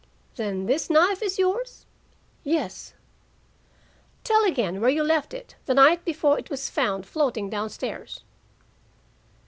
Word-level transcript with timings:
"Then 0.35 0.65
this 0.65 0.89
knife 0.89 1.21
is 1.21 1.37
yours?" 1.37 1.85
"Yes." 2.43 2.95
"Tell 4.23 4.43
again 4.45 4.81
where 4.81 4.89
you 4.89 5.03
left 5.03 5.31
it 5.31 5.57
the 5.67 5.75
night 5.75 6.03
before 6.05 6.39
it 6.39 6.49
was 6.49 6.71
found 6.71 7.05
floating 7.05 7.51
down 7.51 7.69
stairs." 7.69 8.23